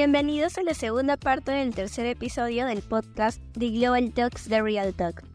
[0.00, 4.94] Bienvenidos a la segunda parte del tercer episodio del podcast The Global Talks The Real
[4.94, 5.29] Talk.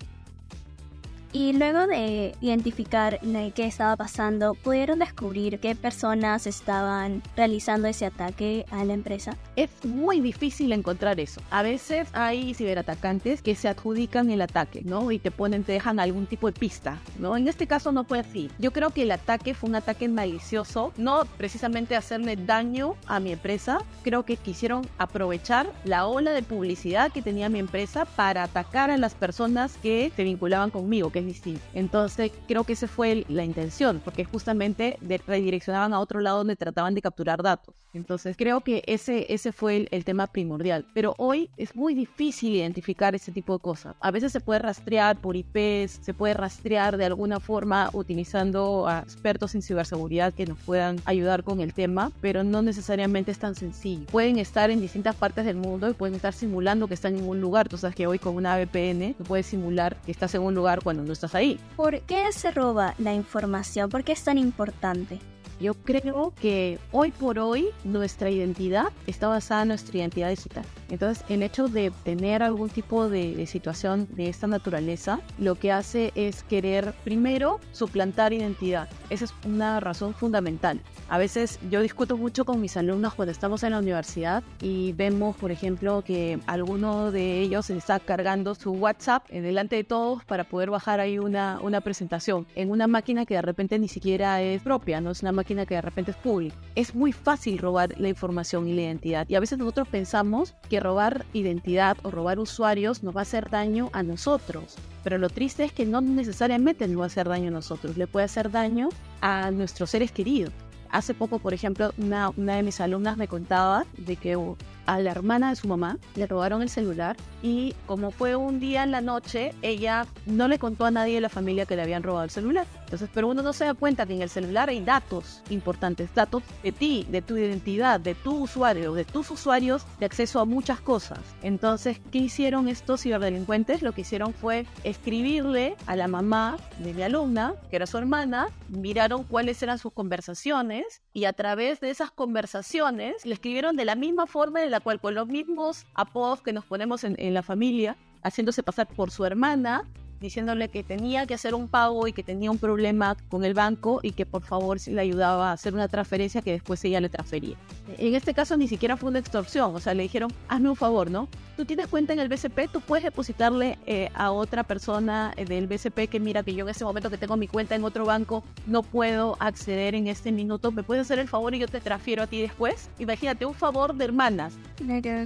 [1.35, 3.19] Y luego de identificar
[3.53, 9.35] qué estaba pasando, pudieron descubrir qué personas estaban realizando ese ataque a la empresa.
[9.57, 11.41] Es muy difícil encontrar eso.
[11.51, 15.11] A veces hay ciberatacantes que se adjudican el ataque, ¿no?
[15.11, 17.35] Y te ponen, te dejan algún tipo de pista, ¿no?
[17.35, 18.49] En este caso no fue así.
[18.57, 23.33] Yo creo que el ataque fue un ataque malicioso, no precisamente hacerle daño a mi
[23.33, 23.79] empresa.
[24.03, 28.95] Creo que quisieron aprovechar la ola de publicidad que tenía mi empresa para atacar a
[28.95, 31.24] las personas que se vinculaban conmigo, que
[31.73, 34.97] entonces creo que esa fue la intención, porque justamente
[35.27, 37.75] redireccionaban a otro lado donde trataban de capturar datos.
[37.95, 40.85] Entonces creo que ese, ese fue el, tema primordial.
[40.93, 43.95] Pero hoy es muy difícil identificar ese tipo de cosas.
[44.01, 48.99] A veces se puede rastrear por IPs, se puede rastrear de alguna forma utilizando a
[48.99, 53.55] expertos en ciberseguridad que nos puedan ayudar con el tema, pero no necesariamente es tan
[53.55, 54.05] sencillo.
[54.07, 57.41] Pueden estar en distintas partes del mundo y pueden estar simulando que están en un
[57.41, 57.69] lugar.
[57.69, 60.83] Tú sabes que hoy con una VPN tú puedes simular que estás en un lugar
[60.83, 61.59] cuando no estás ahí.
[61.75, 63.89] ¿Por qué se roba la información?
[63.89, 65.19] ¿Por qué es tan importante?
[65.59, 70.65] Yo creo que hoy por hoy nuestra identidad está basada en nuestra identidad digital.
[70.89, 76.11] Entonces, el hecho de tener algún tipo de, situación de esta naturaleza, lo que hace
[76.15, 78.89] es querer primero suplantar identidad.
[79.09, 80.81] Esa es una razón fundamental.
[81.09, 85.35] A veces yo discuto mucho con mis alumnos cuando estamos en la universidad y vemos,
[85.37, 90.43] por ejemplo, que alguno de ellos está cargando su WhatsApp en delante de todos para
[90.43, 94.61] poder bajar ahí una, una presentación en una máquina que de repente ni siquiera es
[94.61, 96.55] propia, no es una máquina que de repente es pública.
[96.75, 100.79] Es muy fácil robar la información y la identidad y a veces nosotros pensamos que
[100.79, 104.75] robar identidad o robar usuarios nos va a hacer daño a nosotros.
[105.03, 108.07] Pero lo triste es que no necesariamente nos va a hacer daño a nosotros, le
[108.07, 108.89] puede hacer daño
[109.21, 110.51] a nuestros seres queridos.
[110.89, 114.37] Hace poco, por ejemplo, una, una de mis alumnas me contaba de que
[114.85, 118.83] a la hermana de su mamá le robaron el celular y como fue un día
[118.83, 122.03] en la noche, ella no le contó a nadie de la familia que le habían
[122.03, 122.65] robado el celular.
[122.85, 126.43] Entonces, pero uno no se da cuenta que en el celular hay datos importantes, datos
[126.63, 130.79] de ti, de tu identidad, de tu usuario, de tus usuarios, de acceso a muchas
[130.79, 131.19] cosas.
[131.41, 133.81] Entonces, ¿qué hicieron estos ciberdelincuentes?
[133.81, 138.47] Lo que hicieron fue escribirle a la mamá de mi alumna, que era su hermana,
[138.69, 143.95] miraron cuáles eran sus conversaciones y a través de esas conversaciones le escribieron de la
[143.95, 147.41] misma forma de la cual con los mismos apodos que nos ponemos en, en la
[147.41, 149.85] familia, haciéndose pasar por su hermana
[150.19, 153.99] diciéndole que tenía que hacer un pago y que tenía un problema con el banco
[154.01, 157.55] y que por favor le ayudaba a hacer una transferencia que después ella le transfería.
[157.97, 161.09] En este caso ni siquiera fue una extorsión, o sea, le dijeron, hazme un favor,
[161.09, 161.27] ¿no?
[161.55, 165.67] Tú tienes cuenta en el BCP, tú puedes depositarle eh, a otra persona eh, del
[165.67, 168.43] BCP que mira que yo en ese momento que tengo mi cuenta en otro banco
[168.67, 172.23] no puedo acceder en este minuto, ¿me puedes hacer el favor y yo te transfiero
[172.23, 172.89] a ti después?
[172.99, 174.53] Imagínate, un favor de hermanas.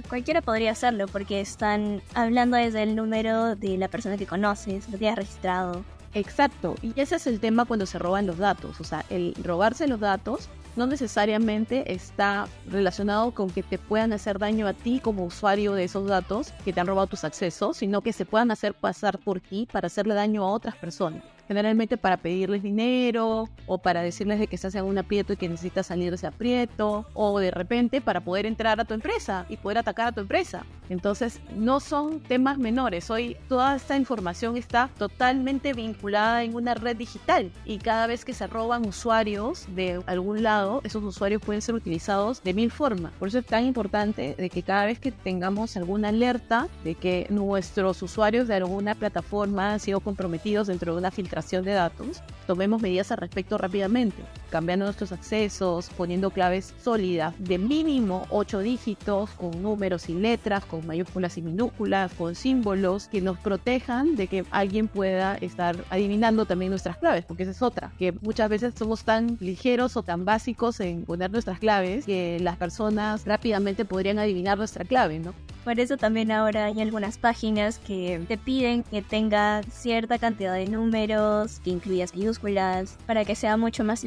[0.08, 5.16] Cualquiera podría hacerlo porque están hablando desde el número de la persona que conoces tienes
[5.16, 5.84] registrado.
[6.12, 9.86] Exacto, y ese es el tema cuando se roban los datos, o sea, el robarse
[9.86, 15.24] los datos no necesariamente está relacionado con que te puedan hacer daño a ti como
[15.24, 18.74] usuario de esos datos que te han robado tus accesos, sino que se puedan hacer
[18.74, 24.02] pasar por ti para hacerle daño a otras personas generalmente para pedirles dinero o para
[24.02, 27.40] decirles de que estás en un aprieto y que necesitas salir de ese aprieto o
[27.40, 30.64] de repente para poder entrar a tu empresa y poder atacar a tu empresa.
[30.90, 33.10] Entonces, no son temas menores.
[33.10, 38.32] Hoy toda esta información está totalmente vinculada en una red digital y cada vez que
[38.32, 43.12] se roban usuarios de algún lado, esos usuarios pueden ser utilizados de mil formas.
[43.18, 47.26] Por eso es tan importante de que cada vez que tengamos alguna alerta de que
[47.28, 52.82] nuestros usuarios de alguna plataforma han sido comprometidos dentro de una filtración de datos, tomemos
[52.82, 59.62] medidas al respecto rápidamente, cambiando nuestros accesos, poniendo claves sólidas de mínimo 8 dígitos, con
[59.62, 64.88] números y letras, con mayúsculas y minúsculas, con símbolos que nos protejan de que alguien
[64.88, 69.36] pueda estar adivinando también nuestras claves, porque esa es otra, que muchas veces somos tan
[69.40, 74.84] ligeros o tan básicos en poner nuestras claves que las personas rápidamente podrían adivinar nuestra
[74.84, 75.34] clave, ¿no?
[75.64, 80.66] Por eso también ahora hay algunas páginas que te piden que tenga cierta cantidad de
[80.66, 84.06] números, que incluyas minúsculas, para que sea mucho más.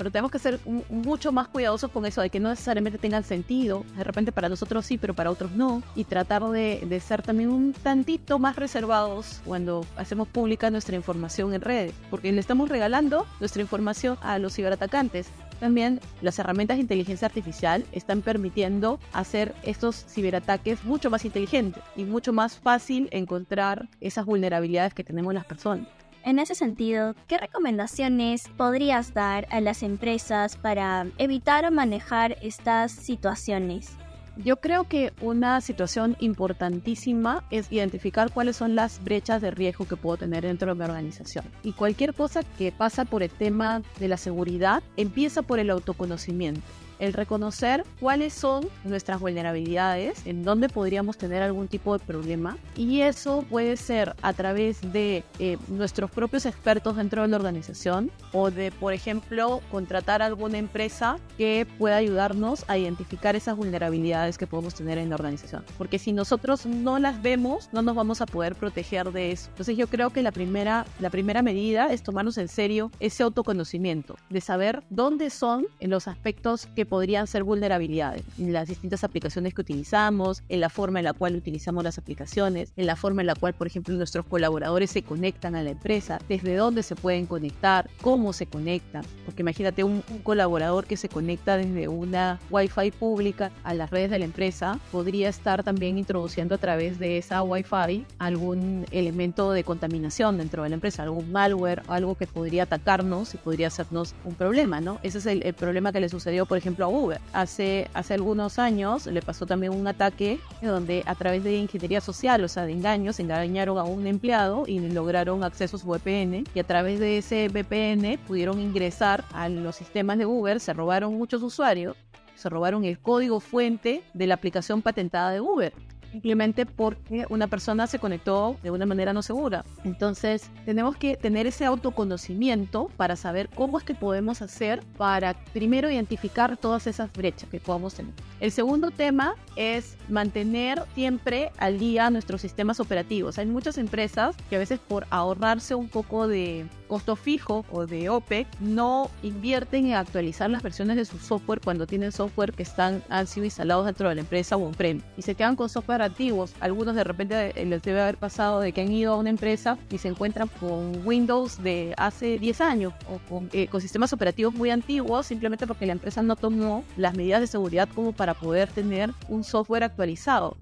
[0.00, 0.58] Pero tenemos que ser
[0.88, 3.84] mucho más cuidadosos con eso, de que no necesariamente tengan sentido.
[3.98, 5.82] De repente para nosotros sí, pero para otros no.
[5.94, 11.60] Y tratar de, ser también un tantito más reservados cuando hacemos pública nuestra información en
[11.60, 11.92] redes.
[12.08, 15.28] Porque le estamos regalando nuestra información a los ciberatacantes.
[15.60, 22.04] También las herramientas de inteligencia artificial están permitiendo hacer estos ciberataques mucho más inteligentes y
[22.04, 25.99] mucho más fácil encontrar esas vulnerabilidades que tenemos las personas.
[26.22, 32.92] En ese sentido, ¿qué recomendaciones podrías dar a las empresas para evitar o manejar estas
[32.92, 33.96] situaciones?
[34.36, 39.96] Yo creo que una situación importantísima es identificar cuáles son las brechas de riesgo que
[39.96, 41.44] puedo tener dentro de mi organización.
[41.62, 46.62] Y cualquier cosa que pasa por el tema de la seguridad empieza por el autoconocimiento
[47.00, 52.56] el reconocer cuáles son nuestras vulnerabilidades, en dónde podríamos tener algún tipo de problema.
[52.76, 58.10] Y eso puede ser a través de eh, nuestros propios expertos dentro de la organización
[58.32, 64.46] o de, por ejemplo, contratar alguna empresa que pueda ayudarnos a identificar esas vulnerabilidades que
[64.46, 65.64] podemos tener en la organización.
[65.78, 69.48] Porque si nosotros no las vemos, no nos vamos a poder proteger de eso.
[69.50, 74.16] Entonces yo creo que la primera, la primera medida es tomarnos en serio ese autoconocimiento,
[74.28, 79.54] de saber dónde son en los aspectos que podrían ser vulnerabilidades en las distintas aplicaciones
[79.54, 83.28] que utilizamos, en la forma en la cual utilizamos las aplicaciones, en la forma en
[83.28, 87.26] la cual, por ejemplo, nuestros colaboradores se conectan a la empresa, desde dónde se pueden
[87.26, 89.04] conectar, cómo se conectan.
[89.24, 94.18] Porque imagínate un, colaborador que se conecta desde una Wi-Fi pública a las redes de
[94.18, 100.38] la empresa, podría estar también introduciendo a través de esa Wi-Fi algún elemento de contaminación
[100.38, 104.80] dentro de la empresa, algún malware, algo que podría atacarnos y podría hacernos un problema,
[104.80, 104.98] ¿no?
[105.04, 107.20] Ese es el, el problema que le sucedió, por a Uber.
[107.32, 112.42] Hace, hace algunos años le pasó también un ataque donde a través de ingeniería social,
[112.44, 116.58] o sea, de engaños, engañaron a un empleado y lograron acceso a su VPN y
[116.58, 121.42] a través de ese VPN pudieron ingresar a los sistemas de Uber, se robaron muchos
[121.42, 121.96] usuarios,
[122.34, 125.72] se robaron el código fuente de la aplicación patentada de Uber
[126.10, 129.64] simplemente porque una persona se conectó de una manera no segura.
[129.84, 135.90] Entonces, tenemos que tener ese autoconocimiento para saber cómo es que podemos hacer para primero
[135.90, 138.12] identificar todas esas brechas que podamos tener.
[138.40, 143.38] El segundo tema es mantener siempre al día nuestros sistemas operativos.
[143.38, 148.08] Hay muchas empresas que a veces por ahorrarse un poco de costo fijo o de
[148.08, 153.04] OPEC no invierten en actualizar las versiones de su software cuando tienen software que están,
[153.08, 156.54] han sido instalados dentro de la empresa o on-prem y se quedan con software antiguos.
[156.60, 159.78] Algunos de repente eh, les debe haber pasado de que han ido a una empresa
[159.90, 164.54] y se encuentran con Windows de hace 10 años o con, eh, con sistemas operativos
[164.54, 168.68] muy antiguos simplemente porque la empresa no tomó las medidas de seguridad como para poder
[168.68, 170.56] tener un software actualizado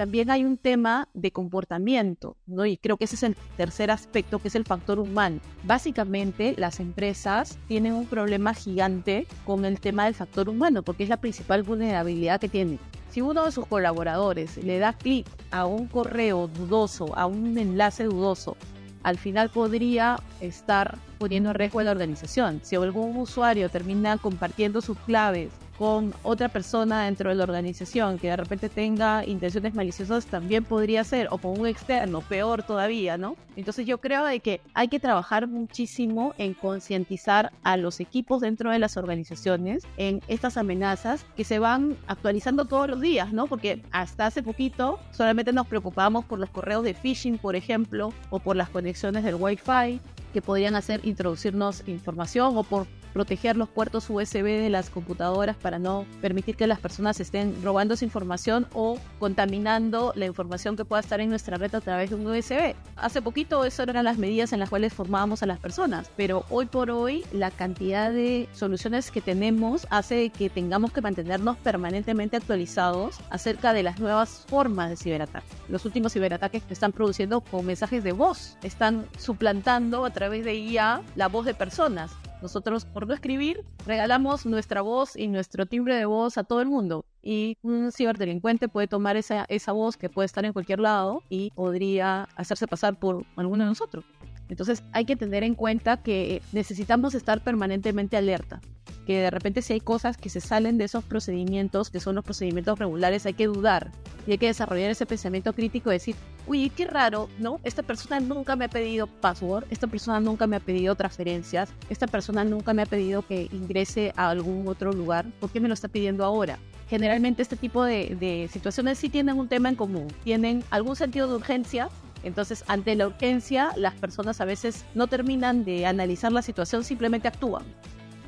[0.00, 2.64] también hay un tema de comportamiento, ¿no?
[2.64, 5.40] Y creo que ese es el tercer aspecto, que es el factor humano.
[5.64, 11.10] Básicamente, las empresas tienen un problema gigante con el tema del factor humano, porque es
[11.10, 12.78] la principal vulnerabilidad que tienen.
[13.10, 18.04] Si uno de sus colaboradores le da clic a un correo dudoso, a un enlace
[18.04, 18.56] dudoso,
[19.02, 22.60] al final podría estar poniendo en riesgo a la organización.
[22.62, 28.28] Si algún usuario termina compartiendo sus claves con otra persona dentro de la organización que
[28.28, 33.34] de repente tenga intenciones maliciosas también podría ser, o con un externo, peor todavía, ¿no?
[33.56, 38.70] Entonces yo creo de que hay que trabajar muchísimo en concientizar a los equipos dentro
[38.70, 43.46] de las organizaciones en estas amenazas que se van actualizando todos los días, ¿no?
[43.46, 48.38] Porque hasta hace poquito solamente nos preocupábamos por los correos de phishing, por ejemplo, o
[48.38, 49.98] por las conexiones del Wi-Fi
[50.30, 55.78] que podrían hacer introducirnos información o por proteger los puertos USB de las computadoras para
[55.78, 61.00] no permitir que las personas estén robando esa información o contaminando la información que pueda
[61.00, 62.74] estar en nuestra red a través de un USB.
[62.96, 66.66] Hace poquito eso eran las medidas en las cuales formábamos a las personas, pero hoy
[66.66, 73.18] por hoy la cantidad de soluciones que tenemos hace que tengamos que mantenernos permanentemente actualizados
[73.30, 75.46] acerca de las nuevas formas de ciberataque.
[75.68, 80.54] Los últimos ciberataques que están produciendo con mensajes de voz, están suplantando a través de
[80.54, 82.12] IA la voz de personas.
[82.42, 86.68] Nosotros, por no escribir, regalamos nuestra voz y nuestro timbre de voz a todo el
[86.68, 87.06] mundo.
[87.22, 91.52] Y un ciberdelincuente puede tomar esa, esa voz que puede estar en cualquier lado y
[91.52, 94.04] podría hacerse pasar por alguno de nosotros.
[94.50, 98.60] Entonces hay que tener en cuenta que necesitamos estar permanentemente alerta
[99.06, 102.24] que de repente si hay cosas que se salen de esos procedimientos, que son los
[102.24, 103.90] procedimientos regulares, hay que dudar
[104.26, 106.16] y hay que desarrollar ese pensamiento crítico de decir,
[106.50, 107.60] uy, qué raro, ¿no?
[107.62, 112.08] Esta persona nunca me ha pedido password, esta persona nunca me ha pedido transferencias, esta
[112.08, 115.74] persona nunca me ha pedido que ingrese a algún otro lugar, ¿por qué me lo
[115.74, 116.58] está pidiendo ahora?
[116.88, 121.28] Generalmente este tipo de, de situaciones sí tienen un tema en común, tienen algún sentido
[121.28, 121.88] de urgencia
[122.22, 127.28] entonces, ante la urgencia, las personas a veces no terminan de analizar la situación, simplemente
[127.28, 127.62] actúan.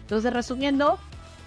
[0.01, 0.99] Entonces, resumiendo,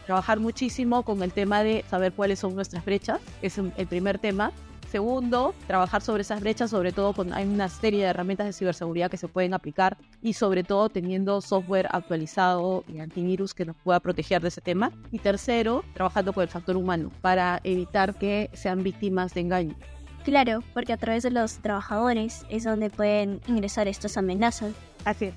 [0.06, 4.52] trabajar muchísimo con el tema de saber cuáles son nuestras brechas, es el primer tema.
[4.92, 9.10] Segundo, trabajar sobre esas brechas, sobre todo con hay una serie de herramientas de ciberseguridad
[9.10, 14.00] que se pueden aplicar y sobre todo teniendo software actualizado y antivirus que nos pueda
[14.00, 14.92] proteger de ese tema.
[15.12, 19.76] Y tercero, trabajando con el factor humano para evitar que sean víctimas de engaño.
[20.24, 24.74] Claro, porque a través de los trabajadores es donde pueden ingresar estas amenazas.
[25.04, 25.34] Así es.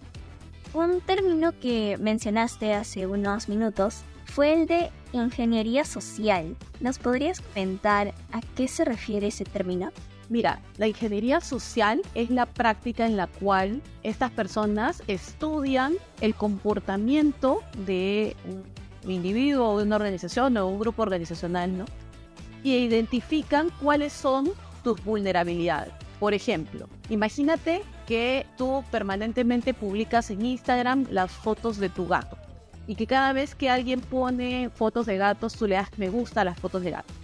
[0.73, 6.57] Un término que mencionaste hace unos minutos fue el de ingeniería social.
[6.81, 9.91] ¿Nos podrías comentar a qué se refiere ese término?
[10.29, 17.63] Mira, la ingeniería social es la práctica en la cual estas personas estudian el comportamiento
[17.87, 18.37] de
[19.05, 21.87] un individuo de una organización o un grupo organizacional, ¿no?
[22.63, 24.51] Y identifican cuáles son
[24.85, 25.95] tus vulnerabilidades.
[26.21, 32.37] Por ejemplo, imagínate que tú permanentemente publicas en Instagram las fotos de tu gato
[32.89, 36.41] y que cada vez que alguien pone fotos de gatos tú le das me gusta
[36.41, 37.15] a las fotos de gatos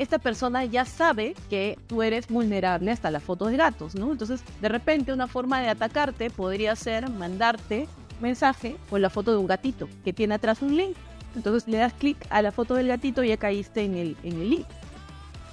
[0.00, 4.10] esta persona ya sabe que tú eres vulnerable hasta las fotos de gatos, ¿no?
[4.10, 7.86] Entonces, de repente, una forma de atacarte podría ser mandarte
[8.18, 10.96] mensaje con la foto de un gatito que tiene atrás un link.
[11.36, 14.40] Entonces, le das clic a la foto del gatito y ya caíste en el, en
[14.40, 14.66] el link.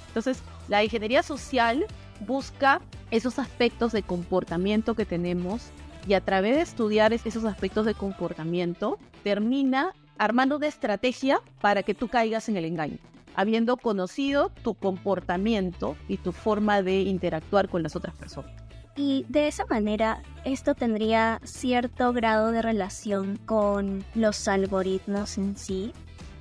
[0.06, 0.38] Entonces,
[0.68, 1.84] la ingeniería social
[2.26, 5.72] busca esos aspectos de comportamiento que tenemos
[6.08, 11.94] y a través de estudiar esos aspectos de comportamiento termina armando una estrategia para que
[11.94, 12.98] tú caigas en el engaño
[13.38, 18.50] habiendo conocido tu comportamiento y tu forma de interactuar con las otras personas.
[18.96, 25.92] Y de esa manera, esto tendría cierto grado de relación con los algoritmos en sí.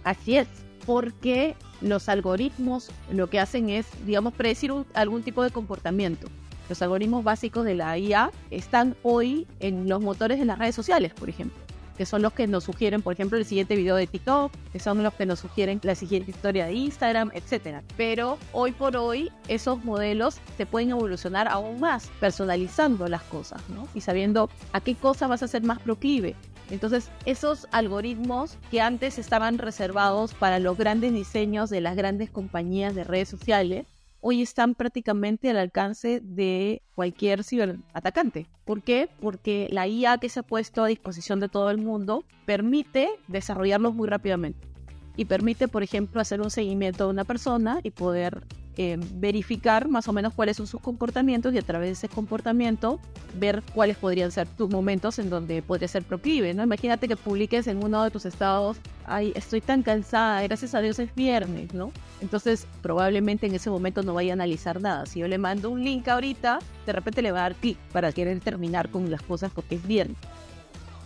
[0.04, 0.48] Así es,
[0.88, 6.28] porque los algoritmos lo que hacen es, digamos, predecir algún tipo de comportamiento.
[6.70, 11.14] Los algoritmos básicos de la IA están hoy en los motores de las redes sociales,
[11.14, 14.52] por ejemplo que son los que nos sugieren, por ejemplo, el siguiente video de TikTok,
[14.72, 17.82] que son los que nos sugieren la siguiente historia de Instagram, etc.
[17.98, 23.88] Pero hoy por hoy esos modelos se pueden evolucionar aún más, personalizando las cosas, ¿no?
[23.96, 26.36] Y sabiendo a qué cosa vas a ser más proclive.
[26.70, 32.94] Entonces, esos algoritmos que antes estaban reservados para los grandes diseños de las grandes compañías
[32.94, 33.86] de redes sociales,
[34.22, 38.48] hoy están prácticamente al alcance de cualquier ciberatacante.
[38.66, 39.10] ¿Por qué?
[39.22, 43.94] Porque la IA que se ha puesto a disposición de todo el mundo permite desarrollarlos
[43.94, 44.68] muy rápidamente
[45.16, 48.46] y permite, por ejemplo, hacer un seguimiento de una persona y poder
[48.80, 53.00] eh, verificar más o menos cuáles son sus comportamientos y a través de ese comportamiento
[53.40, 56.64] ver cuáles podrían ser tus momentos en donde podría ser proclive, ¿no?
[56.64, 61.00] Imagínate que publiques en uno de tus estados, ay, estoy tan cansada, gracias a Dios
[61.00, 61.92] es viernes, ¿no?
[62.22, 65.08] Entonces probablemente en ese momento no vaya a analizar nada.
[65.08, 68.12] Si yo le mando un link ahorita, de repente le va a dar clic para
[68.12, 70.18] querer terminar con las cosas porque es viernes.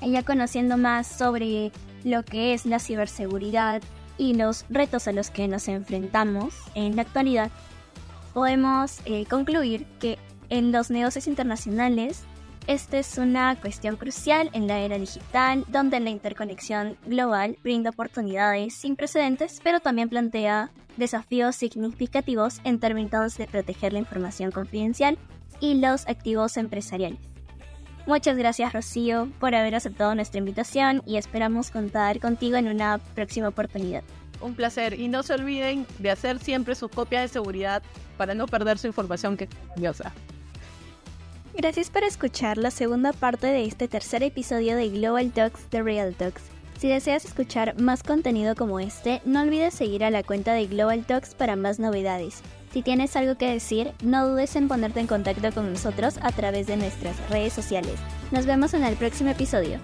[0.01, 1.71] Ya conociendo más sobre
[2.03, 3.81] lo que es la ciberseguridad,
[4.21, 7.49] y los retos a los que nos enfrentamos en la actualidad,
[8.35, 12.23] podemos eh, concluir que en los negocios internacionales
[12.67, 18.75] esta es una cuestión crucial en la era digital, donde la interconexión global brinda oportunidades
[18.75, 25.17] sin precedentes, pero también plantea desafíos significativos en términos de proteger la información confidencial
[25.59, 27.30] y los activos empresariales.
[28.07, 33.49] Muchas gracias Rocío por haber aceptado nuestra invitación y esperamos contar contigo en una próxima
[33.49, 34.03] oportunidad.
[34.41, 37.83] Un placer y no se olviden de hacer siempre sus copias de seguridad
[38.17, 40.11] para no perder su información que es valiosa.
[41.55, 46.15] Gracias por escuchar la segunda parte de este tercer episodio de Global Talks The Real
[46.15, 46.50] Talks.
[46.81, 51.05] Si deseas escuchar más contenido como este, no olvides seguir a la cuenta de Global
[51.05, 52.41] Talks para más novedades.
[52.73, 56.65] Si tienes algo que decir, no dudes en ponerte en contacto con nosotros a través
[56.65, 57.93] de nuestras redes sociales.
[58.31, 59.77] Nos vemos en el próximo episodio.